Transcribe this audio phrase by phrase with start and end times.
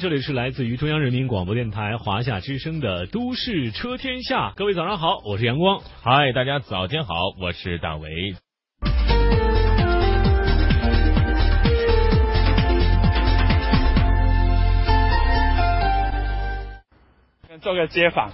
[0.00, 4.50] 这里是来自于中央人民广播电台华夏之声的《都市车天下》。
[4.54, 5.80] 各位早上好，我是阳光。
[6.00, 8.36] 嗨，大家早间好，我是大为。
[17.60, 18.30] 做个街访，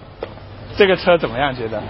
[0.77, 1.55] 这个车怎么样？
[1.55, 1.81] 觉得？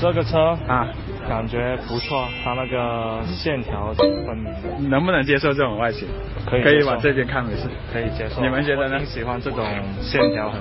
[0.00, 0.38] 这个车
[0.68, 0.86] 啊，
[1.28, 4.88] 感觉不错，它那个线条挺分明的。
[4.88, 6.06] 能不能接受这种外形？
[6.46, 7.68] 可以，可以往这边看，没事。
[7.92, 8.40] 可以接受。
[8.42, 9.04] 你们觉得呢？
[9.04, 9.64] 喜欢这种
[10.00, 10.60] 线条很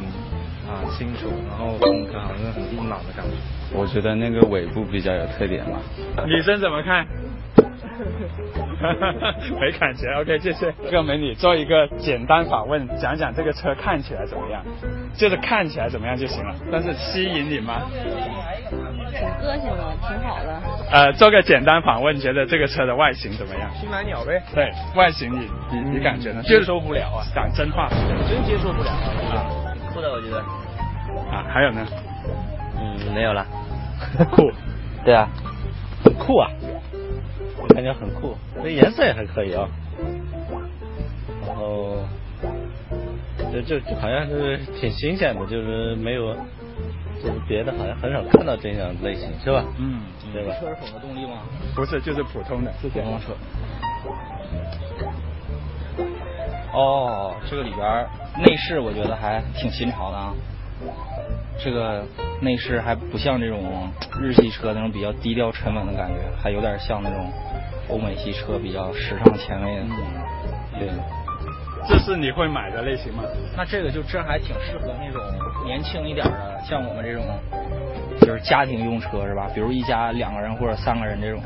[0.70, 3.31] 啊清楚，然后风格好像很硬朗的感觉。
[3.73, 5.79] 我觉得那个尾部比较有特点嘛。
[6.25, 7.05] 女生怎么看？
[9.59, 10.73] 没感觉，OK，谢谢。
[10.85, 14.63] 这个美女做一个简单访问，讲讲这个车看起来怎么样，
[15.13, 16.55] 就是看起来怎么样就行了。
[16.71, 17.81] 但是吸引你吗？
[19.11, 20.59] 挺个性的，挺好的。
[20.91, 23.70] 呃，做个简单访问，觉得这个车的外形怎么样？
[23.79, 24.41] 新蓝鸟呗。
[24.55, 26.41] 对，外形你你你感觉呢？
[26.43, 27.87] 接受不了啊，讲真话。
[28.27, 29.75] 真接受不了啊。
[29.93, 30.39] 酷的，我觉得。
[31.29, 31.85] 啊，还有呢？
[32.79, 33.45] 嗯，没有了。
[34.31, 34.49] 酷。
[35.05, 35.27] 对啊。
[36.04, 36.49] 很酷啊。
[37.73, 39.67] 感觉很酷，那颜色也还可以啊。
[41.47, 41.97] 然后，
[43.51, 46.35] 就就就好像是挺新鲜的，就是没有，
[47.21, 49.63] 就是别的好像很少看到这样类型，是吧？
[49.77, 50.01] 嗯，
[50.33, 50.53] 对吧？
[50.59, 51.41] 车是混合动力吗？
[51.75, 53.33] 不是，就是普通的，是电动车。
[56.73, 60.33] 哦，这个里边内饰我觉得还挺新潮的啊。
[61.63, 62.04] 这个
[62.41, 63.87] 内饰还不像这种
[64.19, 67.31] 日系车那种比较低调沉稳的感觉，还有点像那种
[67.88, 69.85] 欧美系车比较时尚前卫的。
[70.79, 70.89] 对，
[71.88, 73.23] 这是你会买的类型吗？
[73.56, 75.22] 那这个就这还挺适合那种
[75.63, 77.23] 年轻一点的，像我们这种
[78.22, 79.47] 就是家庭用车是吧？
[79.53, 81.39] 比如一家两个人或者三个人这种，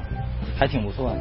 [0.57, 1.17] 还挺不错的。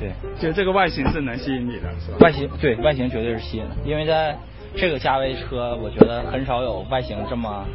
[0.00, 2.18] 对，就这个外形是能吸引你的，是吧？
[2.20, 4.34] 外形对外形绝对是吸引的，因为在。
[4.76, 7.66] 这个价位车，我觉得很少有外形这么，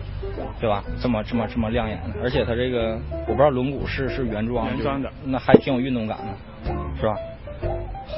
[0.59, 0.83] 对吧？
[1.01, 7.15] 这么这么这么亮眼的，而且它这个我不知道轮毂是是原装原装的，那还挺有运动感的，是吧？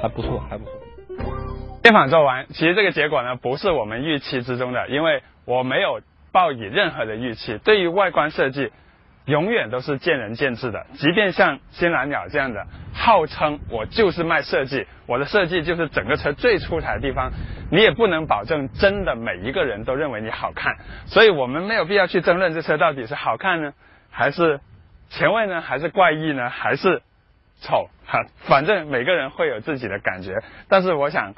[0.01, 0.73] 还不错，还不错。
[1.81, 6.01] 电访做完，其实这个结果呢不是我们预期之中的，因为我没有
[6.31, 7.57] 抱以任何的预期。
[7.63, 8.71] 对于外观设计，
[9.27, 10.87] 永远都是见仁见智的。
[10.95, 17.31] 即便像新蓝鸟这样的，号称我就是卖设计，我的设计就是整个车最出彩的地方。
[17.69, 23.73] 你也不能保证真的每一个人都认为你好看，所以我们没有必要去争论这车到底是好看呢，
[24.09, 24.61] 还是
[25.09, 27.01] 前卫呢，还是怪异呢，还是
[27.59, 30.41] 丑哈，反正每个人会有自己的感觉。
[30.69, 31.33] 但是我想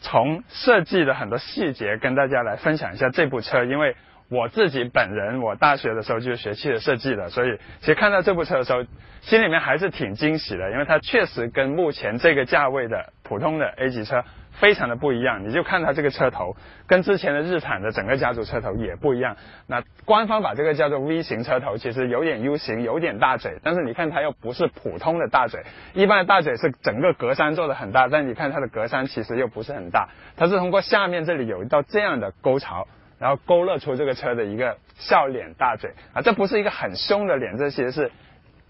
[0.00, 3.94] 从设计的很多细节跟大家来分享一下这部车，因为
[4.28, 8.84] 我自己本人我大学的时候就是学汽车设计的，所以其实看到这部车的时候，
[9.20, 14.24] 心里面还是挺惊喜的，因为它确实跟目前这个价位的普通的 A 级车。
[14.58, 19.36] 非常的不一样，你就看它这个车头，跟之前的日产的整个家族车头也不一样。
[19.66, 25.60] 那官方把这个叫做 V 型车头，其实有点 U 型，有点大嘴，但是你看它又不是普通的大嘴。
[25.92, 32.88] 一般的大嘴是整个格栅做的很大，但你看它的格栅其实又不是很大，它是通过下面这里有一道这样的沟槽，
[33.18, 38.10] 然后勾勒出这个车的一个笑脸大嘴啊，这不是一个很凶的脸，这其实是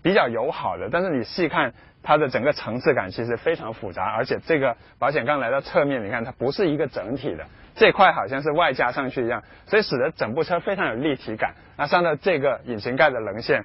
[0.03, 1.73] 比较友好的，但是你细看。
[2.03, 11.55] 它的整个层次感其实非常复杂，而且这个保险杠来到侧面，你看它不是一个整体的，这块好像是外加上去一样，所以使得整部车非常有立体感。
[11.77, 13.65] 那上到这个引擎盖的棱线，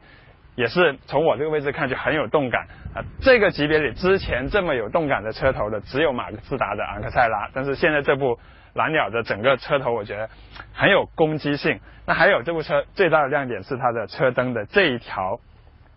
[0.55, 2.65] 也是从我这个位置看就很有动感
[2.95, 3.05] 啊。
[3.21, 8.39] 这个级别里之前这么有动感的车头的只有马自达的昂克赛拉，但是现在这部
[8.73, 10.29] 蓝鸟的整个车头我觉得
[10.73, 11.79] 很有攻击性。
[12.05, 15.39] 那还有这部车最大的亮点是它的车灯的这一条。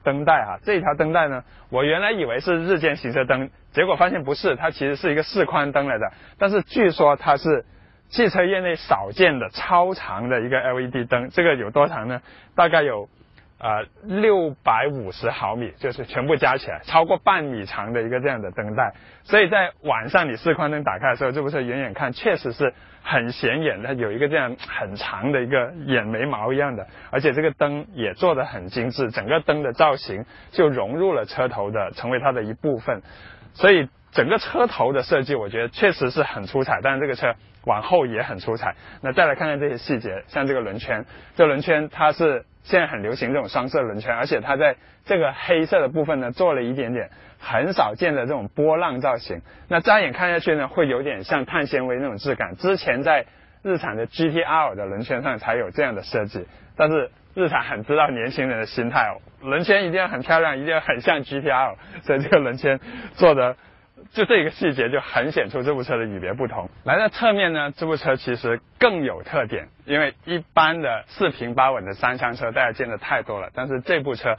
[0.03, 6.13] 灯带哈，这一条灯带呢，我原来以为是日间行车灯，结果发现不是，它其实是一个示宽灯来的。
[6.39, 7.65] 但是据说它是
[8.11, 12.21] 汽车业内少见的超长的一个 LED 灯，这个有多长呢？
[12.55, 13.09] 大概有
[13.65, 18.93] 呃六百五十毫米，就是全部加起来超过半米长的一个这样的灯带。
[19.23, 22.75] 所以在晚上你示宽灯打开的时候，这部车远远看确实是。
[23.07, 33.03] 很显眼的，有一个这样很长的一个眼眉毛一样的，而且这个灯也做的很精致，整个灯的造型就融入了车头的，成为它的一部分。
[33.53, 36.81] 所以整个车头的设计，我觉得确实是很出彩。
[36.83, 37.35] 但是这个车
[37.67, 38.75] 往后也很出彩。
[39.03, 41.05] 那再来看看这些细节，像这个轮圈，
[41.37, 47.11] 这轮圈它是现在很流行这种双色轮圈，而且它在这个黑色的部分呢做了一点点。
[47.47, 52.57] 很少见的这种波浪造型，那乍眼看下去呢，会有点像碳纤维那种质感。
[52.57, 53.27] 之前在
[53.63, 61.75] 日产的 GTR 的轮圈上才有这样的设计，但是日产很知道年轻人的心态哦，轮圈一定要很漂亮，一定要很像 GTR，
[62.05, 62.81] 所以这个轮圈
[63.13, 63.57] 做的
[64.13, 66.69] 就这一个细节就很显出这部车的与别不同。
[66.85, 74.37] 来到侧面呢，这部车其实更有特点，因为一般的四平八稳的三厢车大家见的太多了，但是这部车，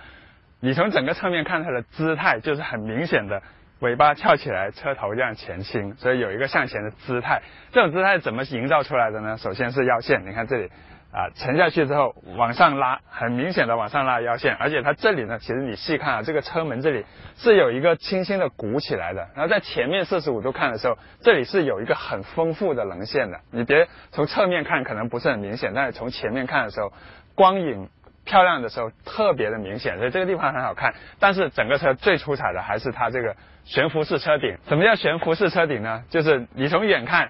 [0.60, 3.42] 你从整个侧面看它的姿态就是很明显的。
[3.82, 7.42] 尾巴翘起来，车头这样前倾，所以有一个向前的姿态。
[7.74, 9.38] 这种姿态怎么营造出来的呢？
[9.38, 10.70] 首先是腰线，你看这里
[11.16, 14.56] 啊，沉下去之后往上拉，很明显的往上拉腰线。
[14.56, 17.06] 而且它这里呢，其实你细看啊，这个车门这里
[17.38, 19.30] 是有一个轻轻的鼓起来的。
[19.34, 23.40] 然后在前面四十五度看的时候，这里是有一个很丰富的棱线的。
[23.52, 26.92] 你别从侧面看可能不是很明显，但是从前面看的时候，
[27.34, 27.90] 光影。
[28.28, 30.96] 漂亮的时候特别的明显，所以这个地方很好看。
[31.20, 33.36] 但是整个车最出彩的还是它这个
[33.66, 34.58] 悬浮式车顶。
[34.68, 36.04] 什么叫悬浮式车顶呢？
[36.10, 37.30] 就是你从远看，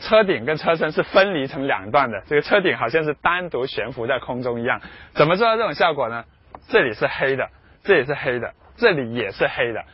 [0.00, 4.80] 车顶跟车身是分离成两段的，这个车顶好像是单独悬浮在空中一样。
[5.14, 6.24] 怎么做到这种效果呢？
[6.68, 7.48] 这里是黑的，
[7.82, 9.84] 这里是黑的，这里也是黑的。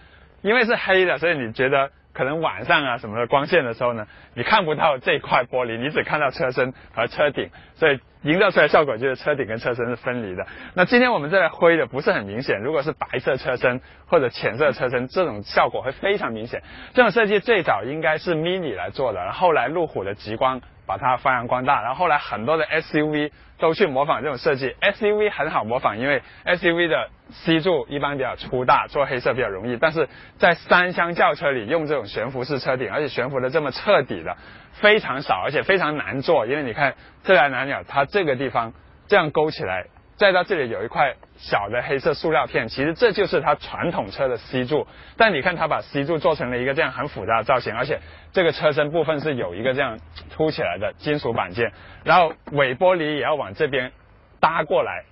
[0.43, 8.01] 因为是黑的，所以你觉得可能晚上啊什么的光线的时候呢，你看不到这块玻璃，你只看到车身和车顶，所以。
[8.23, 10.47] 营造出来效果就是车顶跟车身是分离的。
[10.75, 16.63] 那今天我们这灰的不是很明显，如果是白色车身或者浅色车身，这种效果会非常明显。
[16.93, 23.31] 这种设计最早应该是 Mini 来做的，然后来路虎的极光把它发扬光大，然后后来很多的 SUV
[23.61, 24.75] 都去模仿这种设计。
[24.81, 29.77] SUV 很好模仿，因为 SUV 的 C 柱一般比较粗大，做黑色比较容易。
[29.77, 30.09] 但是
[30.39, 34.37] 在三厢轿车里用这种悬浮式车顶，而且悬浮的这么彻底的。
[34.73, 38.73] 非常少，而且非常难做，因为你看这台蓝鸟，它这个地方
[39.09, 39.87] 这样勾起来，
[40.21, 44.87] 再到这里有一块小的黑色塑料片，其实这就是它传统车的 C 柱。
[45.17, 48.01] 但你看它把 C 柱做成了一个这样很复杂的造型，而且
[48.31, 49.99] 这个车身部分是有一个这样
[50.31, 51.73] 凸起来的金属板件，
[52.05, 53.93] 然后尾玻璃也要往这边
[54.41, 55.05] 搭过来，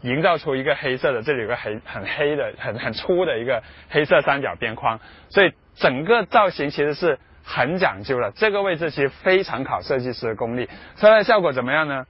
[0.00, 4.98] 营造出一个黑色的，这里有个黑很黑的很很粗的一个黑色三角边框，
[5.28, 7.20] 所以整个造型其实是。
[7.48, 10.68] 很讲究了，这个位置其实非常考设计师的功力。
[10.96, 12.04] 车来效果怎么样呢？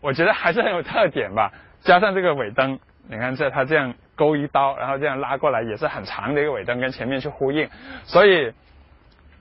[0.00, 1.52] 我觉得还是很有特点吧。
[1.80, 7.68] 加上这个尾灯，你看这它这样勾一刀，然后这样拉过来，也是很长的一个尾灯跟前面去呼应，
[8.04, 8.52] 所以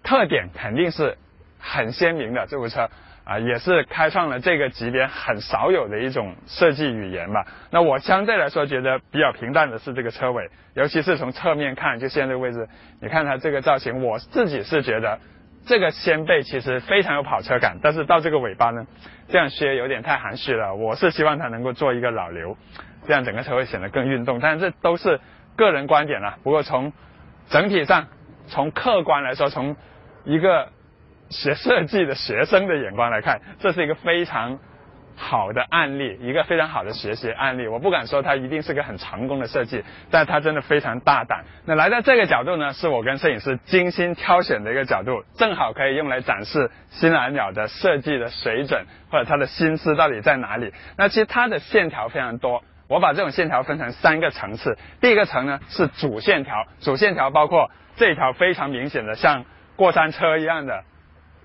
[0.04, 1.18] 特点肯定是
[1.60, 2.90] 很鲜明的这部车。
[3.26, 7.46] 啊，也是开创了这个级别很少有的一种设计语言吧。
[7.70, 12.68] 那我相对来说觉得比较平淡的是这个车尾，尤其是从侧面看，就现在这个位置，
[13.00, 15.20] 你看它这个造型，我自己是觉得
[15.66, 18.86] 这个掀背其实非常有跑车感，但是到这个尾巴呢，
[19.28, 20.76] 这样削有点太含蓄了。
[20.76, 22.58] 我是希望它能够做一个老流，
[23.08, 24.40] 这样整个车会显得更运动。
[24.40, 25.20] 但是这都是
[25.56, 26.38] 个人观点了。
[26.44, 26.94] 不过从
[27.50, 28.08] 整体上，
[28.48, 29.76] 从客观来说，从
[30.26, 30.70] 一个。
[31.32, 34.58] 学设计的学生的眼光来看，这是一个非常
[35.22, 37.68] 好的案例，一个非常好的学习案例。
[37.68, 41.44] 我不敢说它一定是个很成功的设计，但它真的非常大胆。
[41.66, 50.74] 那来到这个角度呢，是我跟摄影师精心挑选的一个角度，正好可以用来展示新蓝鸟的设计的水准或者它的心思到底在哪里。
[50.98, 54.78] 那其实它的线条非常多，我把这种线条分成三个层次。
[55.02, 59.44] 第一个层呢是主线条，主线条包括这条非常明显的像
[59.76, 60.86] 过山车一样的。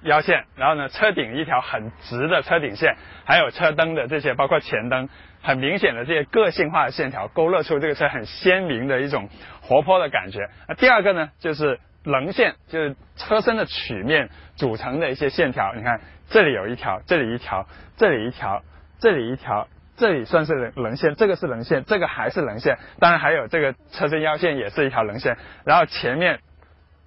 [0.05, 5.09] 腰线，然后呢，车顶一条很直的车顶线，还有车灯的这些，包括前灯，
[5.43, 9.31] 很明显的这些个性化的线条，勾勒出这个车很鲜明的一种
[9.63, 10.41] 活泼的感觉。
[10.69, 15.73] 那第二个呢，就是棱线，就是车身的曲面组成的一些线条。
[15.75, 17.67] 你看，这里有一条，这里一条，
[17.97, 18.63] 这里一条，
[19.01, 22.77] 这里一条，这里算是棱棱线，这个是棱线，这个还是棱线。
[23.01, 26.41] 当然还有这个车身腰线也是一条棱线，然后前面。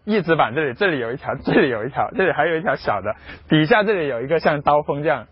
[0.07, 3.13] 翼子板这里，这里有一条，这里有一条，这里还有一条小的，
[3.49, 5.27] 底下这里有一个像刀锋这样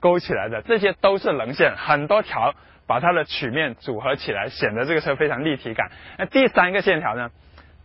[0.00, 2.54] 勾起来的，这些都是棱线，很多条
[2.86, 5.90] 把它的曲面组合起来，显得这个车非常立体感。
[6.16, 7.28] 那第三个线条呢，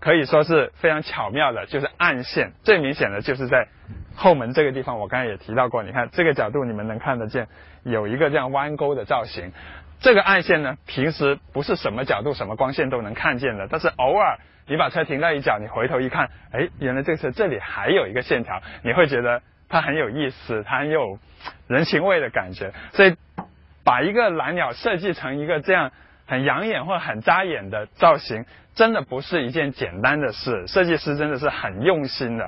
[0.01, 3.70] 可以说是非常巧妙的，就是暗线，最明显的就是在
[4.15, 7.48] 后门这个地方，我刚才也提到过，你看这个角度你们能看得见，
[7.84, 9.53] 有一个这样弯钩的造型。
[10.01, 14.38] 这个暗线呢，平时不是什么角度、什么光线都能看见的，但是偶尔。
[14.67, 21.20] 你把车停在一角，你回头一看，哎，原来这个车这里还有一个线条，你会觉得它很有意思，它很有
[21.67, 22.72] 人情味的感觉。
[22.93, 23.15] 所以，
[23.84, 25.91] 把一个蓝鸟设计成一个这样
[26.31, 30.65] 很养眼或很扎眼的造型，真的不是一件简单的事。
[30.65, 32.45] 设计师真的是很用心的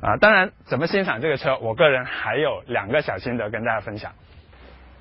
[0.00, 0.16] 啊！
[0.20, 4.12] 当然，怎么欣赏这个车，我个人还有两个小心得跟大家分享。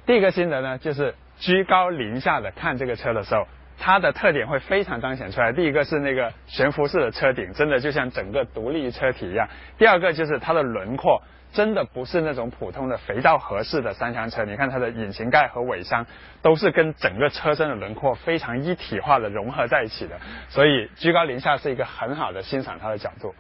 [0.08, 3.46] 第一个心得呢，就是居高临下的看这个车的时候。
[3.78, 5.52] 它的特点会非常彰显出来。
[5.52, 9.50] 第一个是那个悬浮式的车顶，真的就像整个独立车体一样。
[9.78, 11.22] 第二个就是它的轮廓，
[11.56, 14.44] 真的不是那种普通的肥皂盒式的三厢车。
[14.44, 16.06] 你看它的引擎盖和尾箱
[16.42, 20.20] 都是跟整个车身的轮廓非常一体化的融合在一起的，
[20.50, 23.34] 所以居高临下是一个很好的欣赏它的角度。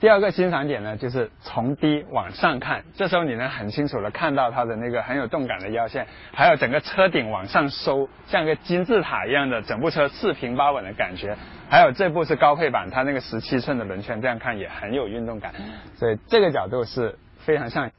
[0.00, 11.36] 第二个欣赏点呢，就是从低往上看，这时候你能很清楚的看到它的那个很有动感的腰线，还有整个车顶往上收，像个金字塔一样的整部车四平八稳的感觉。
[11.68, 15.52] 还有这部是高配版，它那个十七寸的轮圈，这样看也很有运动感。
[15.96, 17.18] 所以这个角度是
[17.48, 17.90] 非常像。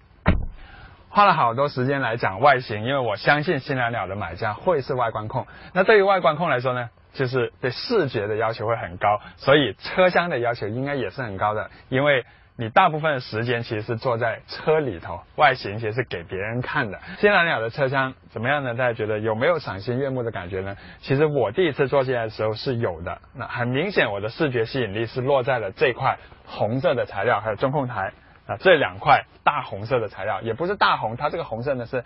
[1.09, 5.47] 花了好多时间来讲外形，因为我相信新蓝鸟的买家会是外观控。
[5.73, 6.91] 那对于外观控来说呢？
[7.13, 12.23] 就是对视觉的要求会很高，所以车厢的要求应该也是很高的，因为
[12.55, 16.99] 你大部分的时间其实是坐在车里头，外形其实是给别人看的。
[17.17, 18.75] 新蓝鸟的车厢怎么样呢？
[18.75, 20.77] 大家觉得有没有赏心悦目的感觉呢？
[21.01, 28.13] 其实我第一次坐进来的时候是有的，那很明显我的视觉吸引力是落在了这块红色的材料，还有中控台
[28.49, 32.03] 啊这两块大红色的材料，也不是大红，它这个红色呢是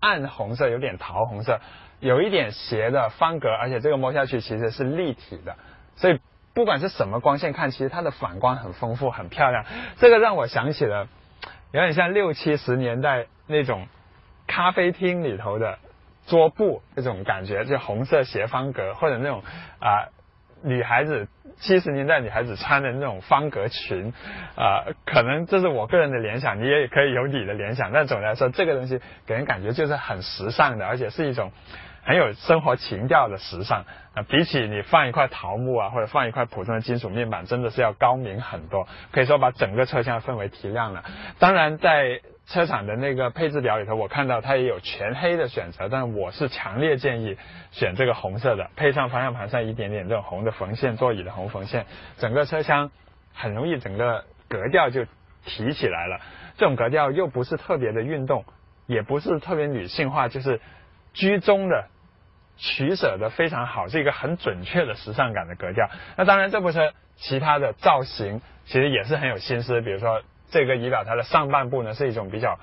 [0.00, 1.60] 暗红色，有点桃红色。
[2.00, 5.54] 有一点斜的方格，而且这个摸下去其实是立体的，
[5.94, 6.18] 所以
[6.52, 9.64] 不管是什么光线看，其实它的反光很丰富，很漂亮。
[9.98, 11.06] 这个让我想起了
[11.70, 13.86] 有点像六七十年代那种
[14.48, 15.78] 咖啡厅里头的
[16.26, 19.44] 桌布那种感觉，就红色斜方格，或者那种
[19.78, 20.10] 啊
[20.62, 21.28] 女孩子
[21.58, 24.12] 七十年代女孩子穿的那种方格裙
[24.56, 27.92] 啊，可能这是我个人的联想，你也可以有你的联想。
[27.92, 31.52] 但总的来说，这个东西给人感觉就是很时尚的，而且是一种。
[32.04, 38.88] 很有生活情调的时尚啊，比起你放一块桃木啊，或者放一块普通的金属面板，真的是要高明很多。
[39.12, 41.04] 可以说把整个车厢的氛围提亮了。
[41.38, 42.20] 当然，在
[42.52, 47.38] 车厂的那个配置表里头，我看到它也有全黑的选择，但我是强烈建议
[47.70, 51.86] 选这个红色的，配上方向盘上一点点这种红的缝线，座椅的红缝线，
[52.18, 52.90] 整个车厢
[53.32, 55.06] 很容易整个格调就
[55.46, 56.20] 提起来了。
[56.58, 58.44] 这种格调又不是特别的运动，
[58.86, 60.60] 也不是特别女性化，就是
[61.14, 61.86] 居中的。
[62.58, 65.88] 取舍的非常好，是一个很准确的时尚感的格调。
[66.16, 69.80] 那当然，这部车其他的造型其实也是很有心思。
[69.80, 72.60] 比如说，这个仪表台的上半部呢是一种比较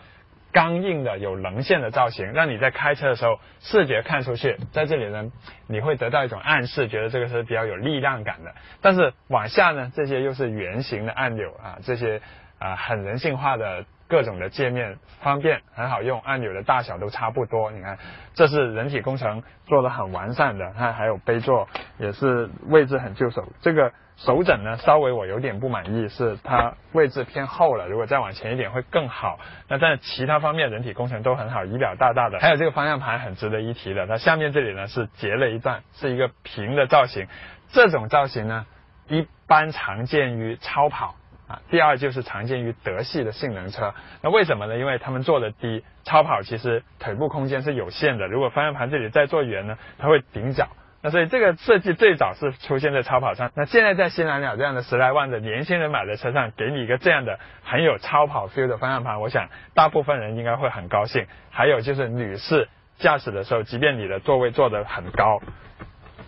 [0.54, 5.30] 刚硬的、有棱线的造型，让你在开车的时候视觉看出去，在这里呢
[5.68, 8.56] 你会得到一种暗示，觉得这个是比较有力量感的。
[8.80, 12.22] 但是往下呢，这些又是圆形的按钮啊，这些
[12.60, 13.84] 啊很人性化的。
[14.10, 17.70] 各种的界面方便很好用，按钮的大小都差不多。
[17.72, 18.00] 你看，
[18.34, 20.74] 这是人体工程做的很完善的。
[20.76, 23.48] 它还有杯座，也是位置很就手。
[23.62, 27.88] 这个手枕呢，稍微我有点不满意，是它位置偏后了。
[27.88, 29.40] 如果再往前一点会更好。
[29.68, 32.40] 那但是其他方面人体工程都很好，仪表大大的。
[32.40, 37.28] 还有这个方向盘很值得一提的，它下面这里呢是截了一段，是一个平的造型。
[37.68, 38.66] 这种造型呢，
[39.08, 41.14] 一般常见于超跑。
[41.50, 44.78] 啊，第二就是常见于德系的性能车，那为什么呢？
[44.78, 50.68] 因为他们做的低，超跑其实腿部空间是有限的，如果方向盘这里再做圆呢，它会顶脚。
[51.02, 61.26] 那所以这个设计最早是出现在超跑上，那现在在新蓝鸟这样的十来万的年轻人买的车上，给你一个这样的很有超跑 feel 的方向盘，我想大部分人应该会很高兴。
[61.50, 62.68] 还有就是女士
[63.00, 65.42] 驾驶的时候，即便你的座位坐得很高，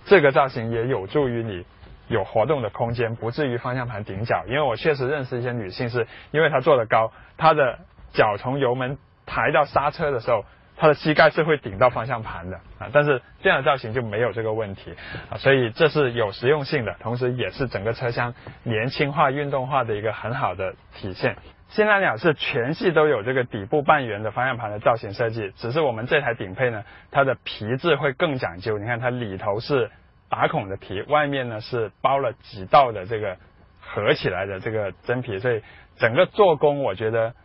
[0.06, 1.64] 这个造型也有助于你。
[2.12, 4.44] 有活动的空间，不至于方向盘顶脚。
[4.46, 7.80] 因为我确实认识一些女性，是因为她坐得高，她的
[8.12, 10.44] 脚从油门抬到刹车的时候，
[10.76, 12.90] 她的膝盖是会顶到方向盘的啊。
[12.92, 14.94] 但是这样的造型就没有这个问题
[15.30, 21.38] 啊，所以这是有实用性的，同时也是整个车厢年轻化、运动化的一个很好的体现。
[21.70, 28.78] 新蓝鸟是全系都有这个底部半圆的方向盘的造型设计，只是我们这台顶配呢，它的皮质会更讲究。
[28.78, 29.90] 你看它里头是。
[30.32, 33.36] 打孔的皮，外面呢是包了几道的这个
[33.82, 35.62] 合起来的这个真皮，所以
[35.98, 37.36] 整个做工我觉得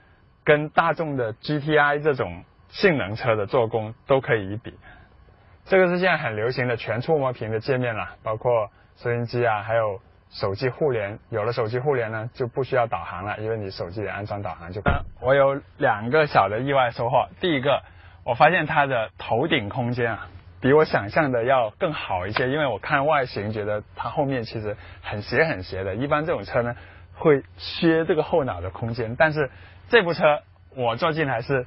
[0.44, 4.72] 跟大众的 GTI 这种性能车的做工都可以一比。
[5.64, 10.00] 这个是现在很流行的全触摸屏的界面了，包括收音机啊，还有
[10.30, 11.18] 手机互联。
[11.30, 14.80] 有了手机互联呢，就不需要导航了，因为你手机里安装导航就。
[15.20, 17.82] 我有两个小的意外收获，第一个，
[18.22, 20.28] 我发现它的头顶空间啊。
[20.66, 25.94] 比我想象的要更好一些，因为我看外形觉得它后面其实很斜很斜的。
[25.94, 26.74] 一般这种车呢
[27.14, 29.48] 会削这个后脑的空间，但是
[29.88, 30.40] 这部车
[30.74, 31.64] 我坐进来是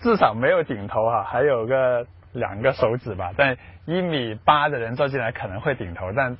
[0.00, 3.32] 至少没有顶头哈，还有个两个手指吧。
[3.36, 6.38] 但一米八的人坐进来可能会顶头，但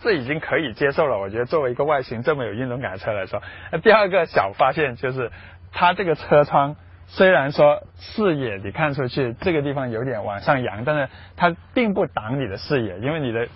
[0.00, 1.18] 这已经可以接受了。
[1.18, 5.32] 我觉得作为一个外形这么有运动感的车来说，那第二个小发现就是
[5.72, 6.76] 它这个车窗。
[7.08, 13.48] 虽然说视野你看出去这个地方有点往上扬，但是它并不挡你的视野，因为你的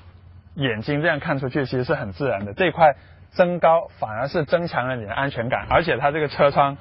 [0.55, 2.53] 眼睛这样看出去其实是很自然的。
[2.55, 2.97] 这块
[3.31, 6.77] 增高反而是增强了你的安全感，而且它这个车窗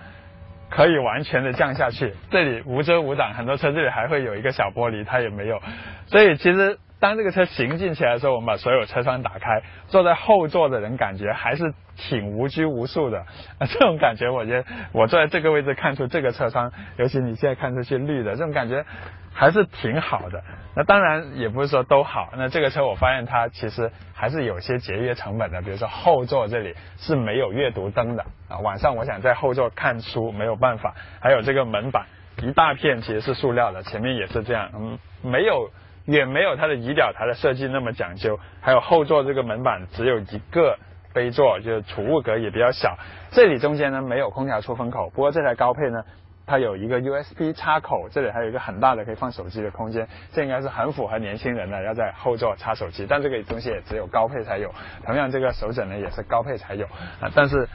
[0.69, 5.61] 可以完全的降下去，这里无遮无挡，很多车这里还会有一个小玻璃，它也没有，
[6.07, 6.79] 所以其实。
[7.01, 13.21] 当这个车行进起来的时候，我们把所有车窗打开，坐在后座的人感觉还是挺无拘无束的。
[13.57, 18.85] 啊，这种感觉，我觉得我坐在这个位置看出这个车窗，尤其你现在看出去绿的这种感觉，
[19.33, 20.43] 还是挺好的。
[20.75, 22.29] 那当然也不是说都好。
[22.37, 30.93] 那这个车我发现它其实还是有些节约成本的，比如说后座这里是没有阅读灯的啊，晚上我想在后座看书没有办法。
[31.19, 32.05] 还有这个门板
[32.43, 35.71] 一大片其实是塑料的，前面也是这样，嗯，没有。
[36.05, 40.77] 远没有它的仪表台的设计那么讲究，还有后座这个门板只有一个
[41.13, 42.97] 杯座，就是储物格也比较小。
[43.31, 46.03] 这里中间呢没有空调出风口，不过这台高配呢，
[46.45, 53.05] 它有一个 USB 插口，这里还有一个很大的可以放手机的空间，这应该是很符合年轻人的要在后座插手机。
[53.07, 54.73] 但这个东西也只有高配才有，
[55.05, 56.85] 同样这个手枕呢也是高配才有
[57.19, 57.31] 啊。
[57.35, 57.69] 但是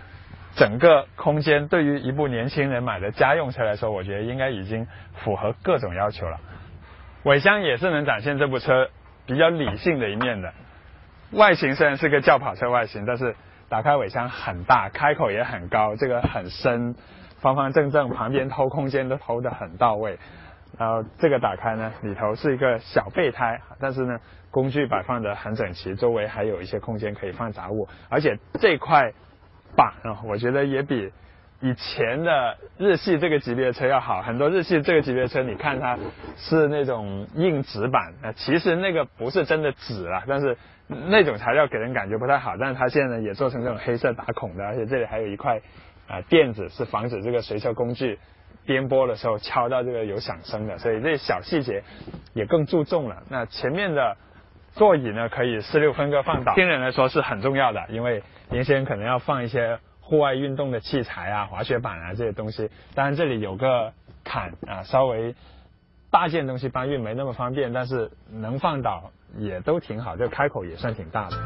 [0.57, 6.39] 整个空间对于一部年轻人买的家用车来说，我觉得应该已经符合各种要求了。
[7.27, 8.89] 尾箱也是能展现这部车
[9.27, 10.55] 比较理性的一面的。
[11.33, 13.35] 外形虽然是个轿跑车外形，但是
[13.69, 16.95] 打开尾箱很大，开口也很高，这个很深，
[17.41, 20.21] 方方正正，旁边偷空间都偷得很到位。
[20.79, 24.21] 然后这个打开呢，里头是一个小备胎，但是呢，
[24.53, 29.13] 工具摆放的很整齐，周围还有一些空间可以放杂物，而且这块
[29.75, 31.13] 板啊，我觉得也比。
[31.67, 35.99] 以前的日系这个级别的车要好很多，日系这个级别的车，你看它
[36.37, 40.57] 是那种硬纸板，那其实那个不是真的纸啊，但是
[40.87, 42.57] 那种材料给人感觉不太好。
[42.57, 45.61] 但是它现在呢也做成这种黑色打孔的，而且这里还有一块
[46.07, 48.21] 啊垫子，是防止这个随车工具
[48.65, 51.83] 颠簸的时候敲到这个有响声的，所以这小细节
[52.33, 53.25] 也更注重了。
[53.29, 54.17] 那前面的
[54.75, 59.81] 座椅呢可以四六分割放倒，新人来说是很重要的，因为年轻人可能要放一些。
[60.07, 65.35] 户外运动的器材啊，滑雪板啊这些东西，当然这里有个坎啊，稍微
[66.13, 71.37] 大件东西搬运没那么方便，但是能放倒也都挺好，这开口也算挺大的。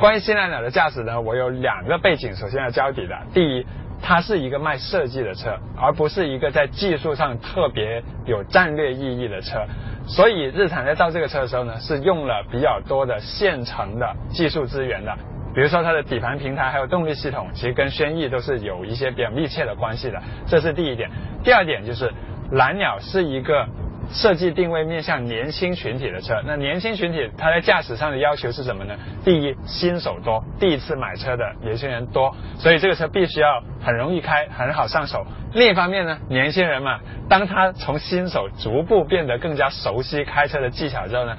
[0.00, 3.14] 关于新蓝鸟的驾驶呢，我有两个背景，首先要交底的。
[3.34, 3.66] 第一，
[4.00, 9.66] 它是一个卖设计的车，而不是一个在技术上特别有战略意义的车，
[10.06, 15.14] 所以日产在造这个车的时候呢，是用了比较多的现成的技术资源的。
[15.54, 21.10] 比如说它的底盘平台还有动力系统，其实跟轩逸都是有一些比较密切的关系的，这是第一点。
[21.44, 22.12] 第二点就是
[22.50, 23.66] 蓝鸟是一个
[24.10, 28.94] 设计定位面向年轻群体的车，那年轻群体它在驾驶上的要求是什么呢？
[29.24, 35.26] 第一，新手多，第一次买车的年轻人多，所以这个车必须要很容易开，很好上手。
[35.52, 41.36] 另一方面呢，年轻人嘛，当他从新手逐步变得更加熟悉开车的技巧之后呢，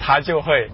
[0.00, 0.68] 他就会。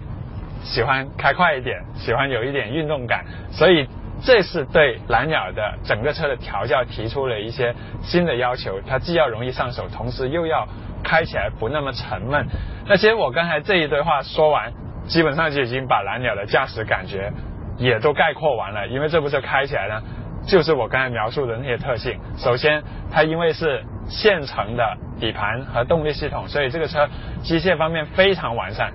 [0.63, 3.87] 喜欢开快一点，喜欢有一点运动感，所以
[4.21, 8.79] 这是对蓝鸟的整个车的调教提出了一些新的要求。
[8.87, 10.67] 它既要容易上手，同时又要
[11.03, 12.45] 开起来不那么沉闷。
[12.85, 14.73] 那其实我刚才这一堆话说完，
[15.07, 17.31] 基本上就已经把蓝鸟的驾驶感觉
[17.77, 18.87] 也都概括完了。
[18.87, 20.01] 因为这部车开起来呢，
[20.45, 22.19] 就是我刚才描述的那些特性。
[22.37, 27.07] 首先，它因为是现成的底盘和动力系统，所以这个车
[27.41, 28.91] 机械方面非常完善。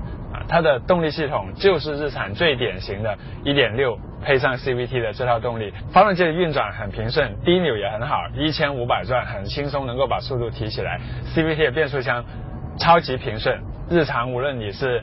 [0.48, 10.98] 它的动力系统就是日产最典型的1.6配上 CVT 的这套动力，发动机的运转很平顺，低扭也很好，1500转很轻松能够把速度提起来。
[11.34, 12.24] CVT 的变速箱
[12.78, 15.02] 超级平顺，日常无论你是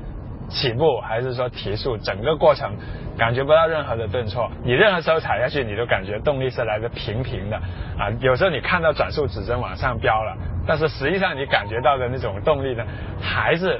[0.49, 2.75] 起步还是说提速，整个过程
[3.17, 7.57] 感觉不到任何的顿挫，你任何时候踩下去，你都感觉动力是来的平平的
[7.97, 8.09] 啊。
[8.19, 10.35] 有时候你看到转速指针往上飙了，
[10.67, 12.83] 但是实际上你感觉到的那种动力呢，
[13.21, 13.79] 还是。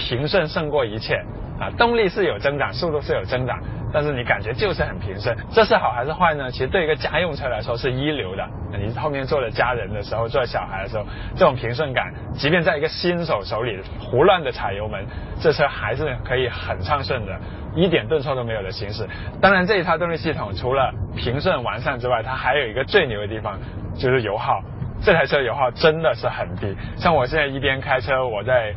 [0.00, 1.22] 平顺胜过一切
[1.60, 1.68] 啊！
[1.76, 3.60] 动力是有增长，速度是有增长，
[3.92, 6.50] 但是你感觉就是很平顺，这是好还是坏呢？
[6.50, 8.48] 其实对一个家用车来说是一流的。
[8.78, 11.04] 你后面坐了家人的时候，坐小孩的时候，
[11.36, 15.04] 这种平顺感，即便在一个新手手里胡乱的踩油门，
[15.38, 17.38] 这车还是可以很畅顺的，
[17.74, 19.06] 一点顿挫都没有的行驶。
[19.40, 23.58] 当然，这一套动力系统除了平顺完善之外，它还有一个最牛的地方，
[23.94, 24.62] 就是油耗。
[25.02, 28.74] 这台车油耗真的是很低，像我现在一边开车，我在。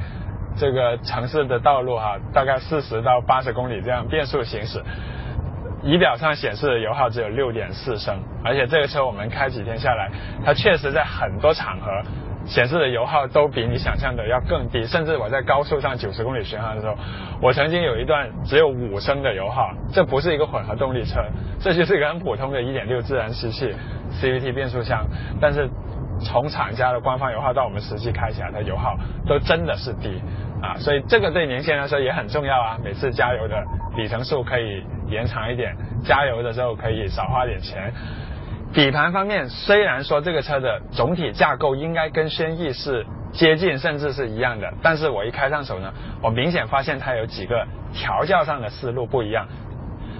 [0.56, 4.82] 这个城市的道路哈，大概四十到八十公里这样变速行驶，
[5.84, 10.10] 仪表上显示的油耗只有六点四升，而且这个车我们开几天下来，
[10.46, 11.89] 它确实在很多场合
[12.46, 16.96] 显示的油耗都比你想象的要更低，甚至我在高速上九十公里巡航的时候，
[17.42, 21.22] 我曾经有一段只有五升的油耗，这不是一个混合动力车，
[21.60, 23.74] 这就是一个很普通的一点六自然吸气
[24.22, 25.06] CVT 变速箱，
[25.42, 25.70] 但是。
[26.24, 30.22] 从厂家的官方油耗到我们实际开起来的油耗都真的是低
[30.62, 32.78] 啊，所以这个对年轻人来说也很重要啊。
[32.84, 33.64] 每次加油的
[33.96, 37.94] 里程数可以延长一点，加油的时候可以少花点钱。
[38.74, 49.48] 底盘方面，虽然说这个车的总体架构应该跟轩逸是接近，甚至是一样的，但是我一开上手呢，我明显发现它有几个调教上的思路不一样。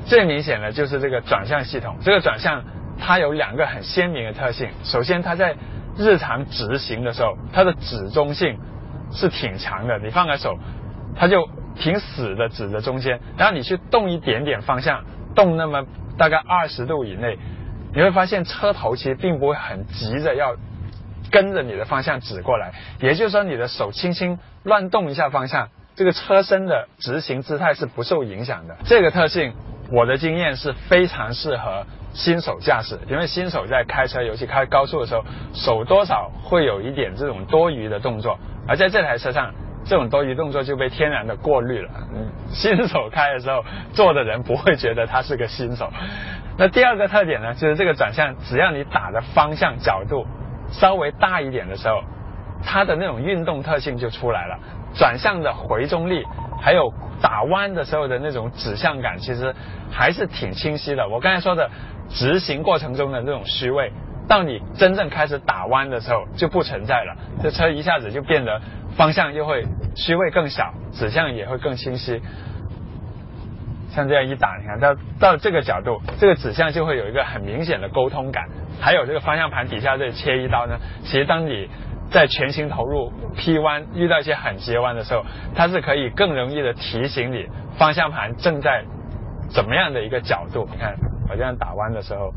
[0.06, 2.62] 最明显的就是这个转向系统，这个转向
[3.00, 4.68] 它有两个很鲜明的特性。
[4.84, 5.56] 首先，它在
[5.98, 8.58] 日常直行的时候，它的指中性
[9.12, 10.58] 是挺强的，你放开手，
[11.16, 15.04] 它就挺死的指着中间，然后你去动一点点方向，
[15.36, 15.86] 动那么
[16.18, 17.38] 大概二十度以内，
[17.94, 20.56] 你会发现车头其实并不会很急着要
[21.32, 28.78] 跟着你的方向指过来，也就是说你的手轻轻乱动一下方向，这个车身的直行姿态是不受影响的。
[28.86, 29.54] 这个特性。
[29.92, 35.24] 我的经验是非常适合新手驾驶，因为新手在开车，尤其开高速的时候，
[35.54, 39.52] 手多少会有一点这种多余的动作，而在这台车上，
[39.84, 41.90] 这种多余动作就被天然的过滤了。
[42.14, 45.90] 嗯，新手开的时候，坐的人不会觉得他是个新手。
[46.56, 50.26] 那第二个特点呢，就是这个转向，只要你打的方向角度
[50.72, 52.04] 稍微大一点的时候，
[52.64, 54.60] 它的那种运动特性就出来了，
[54.94, 56.24] 转向的回中力。
[56.62, 59.54] 还有打弯的时候的那种指向感，其实
[59.92, 61.08] 还是挺清晰的。
[61.08, 61.70] 我刚才说的
[62.10, 63.92] 直行过程中的那种虚位，
[64.28, 67.16] 到你真正开始打弯的时候就不存在了。
[67.42, 68.62] 这车一下子就变得
[68.96, 72.22] 方向又会虚位更小，指向也会更清晰。
[73.92, 78.50] 像这样一打，你看到到这个角度，这个指向就会有一个很明显的沟通感。
[78.82, 81.70] 还有这个方向盘底下这切一刀呢，其实当你
[82.12, 88.84] 在全心投入 P 弯，遇到一些很急弯的时候，它是可以更容易的提醒你方向盘正在
[89.50, 90.70] 怎么样的一个角度。
[90.72, 90.96] 你看
[91.28, 92.32] 我这样打弯的时候，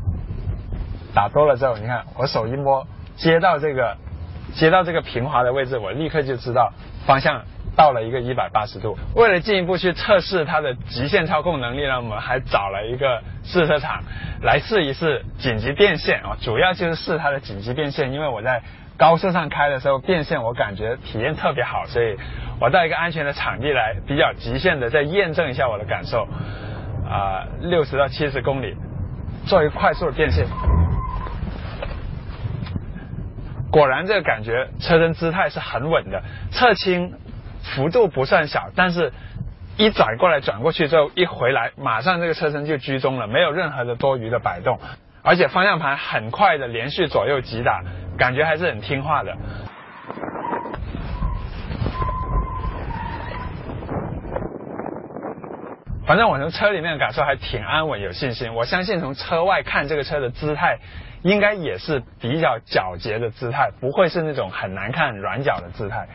[1.13, 3.97] 打多了之后，你看我手一摸，接到这个
[4.55, 6.73] 接到这个平滑的位置，我立刻就知道
[7.05, 7.43] 方向
[7.75, 8.97] 到了一个一百八十度。
[9.13, 14.01] 为了进一步去测试它的极限操控能力呢，我们还找了一个试车场
[14.41, 18.63] 来试一试紧急变线啊，主要就是试它的紧急变线，因为我在。
[18.97, 22.17] 高速上开的时候变线，我感觉体验特别好，所以
[22.59, 26.27] 我到一个安全的场地来，比较极限的再验证一下我的感受。
[27.07, 28.75] 啊，六十到七十公里，
[29.45, 30.45] 做一个快速的变线，
[33.71, 37.13] 果然这个感觉车身姿态是很稳的，侧倾
[37.61, 39.13] 幅度不算小，但是
[39.77, 44.77] 一转过来转过去之后一回来，马上这个车身就居中了，没有任何的多余的摆动，
[45.21, 47.83] 而且方向盘很快的连续左右击打。
[48.17, 49.37] 感觉还是很听话的，
[56.05, 58.53] 反正我从车里面的感受还挺安稳、有信心。
[58.53, 60.79] 我相信从车外看这个车的姿态，
[61.21, 66.07] 应该也是比较皎洁的姿态，不会是那种很难看、软脚的姿态。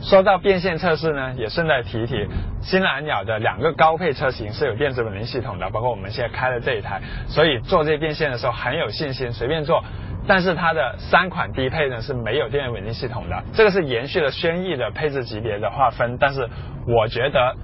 [0.00, 2.28] 说到变线测试呢，也顺带提一提，
[2.62, 9.82] 新蓝鸟的两个高配车型是有电子稳定系统的，包括我们现在开的这一台，所以做这些变线的时候很有信心，随便做。
[10.28, 16.18] 但是它的三款低配呢是没有电源稳定系统的，这个是延续了轩逸的配置级别的划分。
[16.20, 16.46] 但是
[16.86, 17.56] 我觉得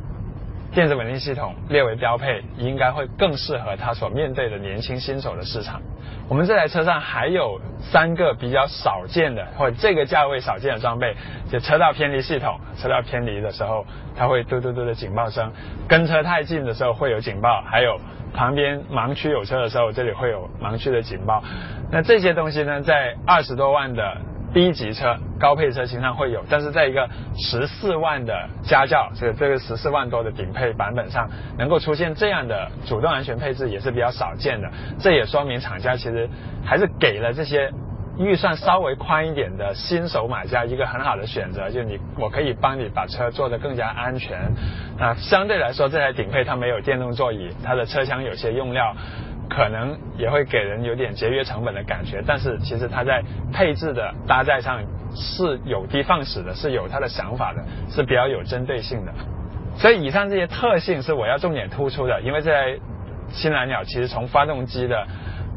[0.75, 5.81] 电子稳定系统列为标配，应该会更适合它所面对的年轻新手的市场。
[6.29, 11.15] 我们这台车上还有三个比较少见的，或者这个价位少见的装备，
[11.49, 12.59] 就车道偏离系统。
[12.77, 15.51] 车道偏离的时候，它会嘟嘟嘟的警报声；
[15.87, 18.01] 跟车太近的时候会有警报，还有。
[18.35, 21.41] 旁边盲区有车的时候，这里会有盲区的警报。
[21.93, 24.17] 那这些东西呢，在二十多万的
[24.55, 34.71] B 级车、高配车型上会有，但是在一个十四万的家轿，这这个十四万多的顶配版本上，能够出现这样的主动安全配置也是比较少见的。
[35.01, 36.31] 这也说明厂家其实
[36.64, 37.71] 还是给了这些。
[38.17, 44.38] 预算稍微宽一点的新手买家一个很好的选择，就你我可以帮你把车做得更加安全。
[45.01, 48.95] 啊，相对来说这台顶配它没有电动座椅，它的车厢有些用料
[49.55, 52.23] 可能也会给人有点节约成本的感觉。
[52.27, 54.81] 但是其实它在配置的搭载上
[55.14, 59.12] 是有的放矢的，是有它的想法的，是比较有针对性的。
[59.77, 62.79] 所以以上这些特性是我要重点突出的，因为这台
[63.29, 65.07] 新蓝鸟其实从发动机的。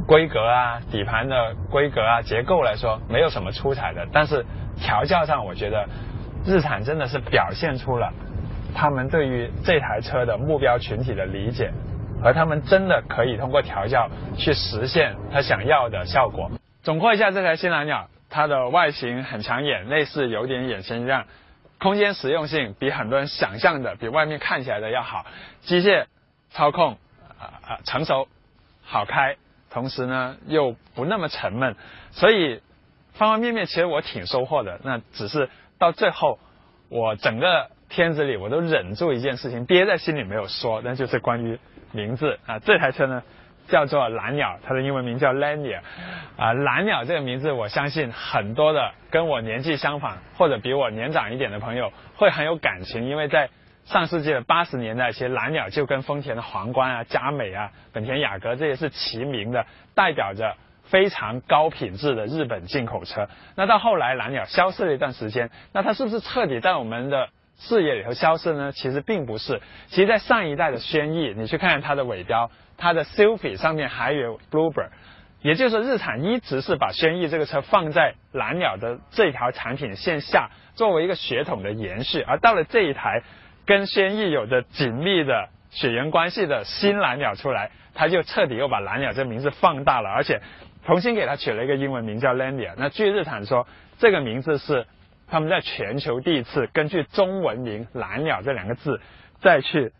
[0.06, 4.46] 规格啊，底盘的规格啊，结构来说没有什么出彩的，但是
[4.80, 5.86] 调教上，我觉得
[6.46, 8.10] 日产真的是表现出了
[8.74, 11.74] 他们对于这台车的目标群体的理解，
[12.22, 16.52] 和他们真的可以通过调教去实现他想要的效果。
[16.84, 21.26] 总括一下这台新蓝鸟，它的外形很抢眼，内饰有点眼前一亮，
[21.80, 25.26] 空间实用性比很多人想象的比外面看起来的要好，
[25.62, 26.06] 机械
[26.50, 26.98] 操控
[27.40, 28.28] 啊啊成熟，
[28.84, 29.36] 好开。
[29.70, 31.76] 同时呢，又不那么沉闷，
[32.12, 32.62] 所以
[33.14, 34.80] 方方面面其实我挺收获的。
[34.84, 36.40] 那只是到最后，
[36.90, 41.60] 我整个片子里我都忍住一件事情，憋在心里没有说，那就是关于
[41.92, 42.60] 名字啊。
[42.60, 43.24] 这台车呢，
[43.68, 45.80] 叫做蓝鸟，它的英文名叫 Lanier。
[46.38, 53.50] 啊，蓝鸟这个名字，我相信很多的跟我年纪相仿或者比我年长一点的朋友会很有感情，因为在
[53.86, 63.30] 上世纪的八十年代，其实蓝鸟就跟丰田的皇冠啊、佳美啊、本田雅阁这些是齐名的，代表着非常高品质的日本进口车。
[63.56, 68.72] 那到后来蓝鸟消失了一段时间，那它是不是彻底在我们的视野里头消失呢？
[68.72, 69.62] 其实并不是。
[69.88, 74.90] 其实，在上一代的轩逸，你去看看它的尾标，它的 Sylphy 上面还有 Bluebird。
[75.42, 82.22] 也就是说，日产一直是把轩逸这个车放在蓝鸟的这条产品线下，作为一个血统的延续。
[82.22, 83.22] 而到了这一台
[83.66, 90.42] 跟轩逸有着紧密的血缘关系的新蓝鸟出来，它就彻底又把蓝鸟这名字放大了，而且
[90.86, 92.74] 重新给它取了一个英文名叫 Lanier。
[92.78, 93.68] 那据日产说，
[94.00, 94.88] 这个名字是
[95.28, 99.00] 他们在全球第一次根据中文名“蓝鸟”这两个字
[99.42, 99.92] 再去。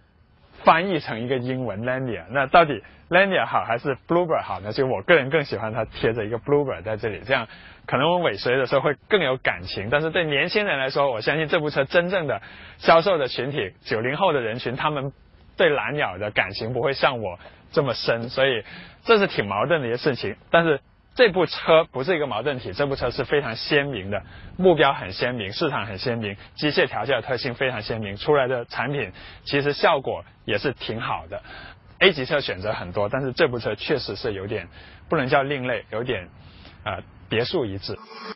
[0.64, 4.74] 翻译成一个英文 Lanier，那到底 Lanier 好还是 Bluebird 好呢？
[4.74, 7.48] 就我个人更喜欢它贴着一个 Bluebird 在这里，这样
[7.86, 9.90] 可能我尾随的时候会更有感情。
[9.92, 12.42] 但是对年轻人来说，我相信这部车真正的
[12.80, 15.14] 销售的群体，九零后的人群，他们
[15.56, 17.38] 对蓝鸟的感情不会像我
[17.72, 18.64] 这么深，所以
[19.06, 20.36] 这是挺矛盾的一个事情。
[20.50, 20.80] 但是。
[21.18, 24.22] 这部车不是一个矛盾体，这部车是非常鲜明的，
[24.56, 29.12] 目标很鲜明，市场很鲜明，机械调教的特性非常鲜明，出来的产品
[29.44, 31.42] 其实效果也是挺好的。
[31.98, 34.68] A 级车选择很多，但是这部车确实是有点
[35.10, 36.30] 不能叫另类，有点
[36.84, 37.98] 呃别树一帜。